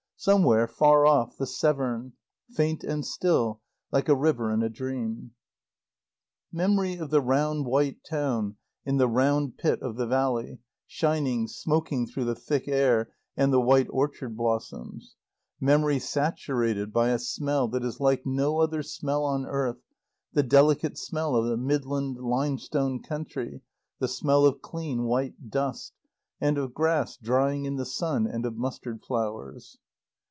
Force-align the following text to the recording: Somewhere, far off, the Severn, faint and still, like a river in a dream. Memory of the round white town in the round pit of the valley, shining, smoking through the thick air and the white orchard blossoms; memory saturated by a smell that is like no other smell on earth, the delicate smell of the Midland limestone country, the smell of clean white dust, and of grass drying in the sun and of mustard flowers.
Somewhere, 0.23 0.67
far 0.67 1.07
off, 1.07 1.35
the 1.35 1.47
Severn, 1.47 2.13
faint 2.51 2.83
and 2.83 3.03
still, 3.03 3.59
like 3.91 4.07
a 4.07 4.13
river 4.13 4.51
in 4.51 4.61
a 4.61 4.69
dream. 4.69 5.31
Memory 6.51 6.93
of 6.97 7.09
the 7.09 7.21
round 7.21 7.65
white 7.65 8.03
town 8.07 8.57
in 8.85 8.97
the 8.97 9.07
round 9.07 9.57
pit 9.57 9.81
of 9.81 9.95
the 9.95 10.05
valley, 10.05 10.59
shining, 10.85 11.47
smoking 11.47 12.05
through 12.05 12.25
the 12.25 12.35
thick 12.35 12.67
air 12.67 13.11
and 13.35 13.51
the 13.51 13.59
white 13.59 13.87
orchard 13.89 14.37
blossoms; 14.37 15.15
memory 15.59 15.97
saturated 15.97 16.93
by 16.93 17.09
a 17.09 17.17
smell 17.17 17.67
that 17.69 17.83
is 17.83 17.99
like 17.99 18.21
no 18.23 18.59
other 18.59 18.83
smell 18.83 19.23
on 19.25 19.47
earth, 19.47 19.81
the 20.33 20.43
delicate 20.43 20.99
smell 20.99 21.35
of 21.35 21.47
the 21.47 21.57
Midland 21.57 22.17
limestone 22.17 23.01
country, 23.01 23.61
the 23.97 24.07
smell 24.07 24.45
of 24.45 24.61
clean 24.61 25.01
white 25.05 25.49
dust, 25.49 25.93
and 26.39 26.59
of 26.59 26.75
grass 26.75 27.17
drying 27.17 27.65
in 27.65 27.77
the 27.77 27.85
sun 27.87 28.27
and 28.27 28.45
of 28.45 28.55
mustard 28.55 29.01
flowers. 29.03 29.79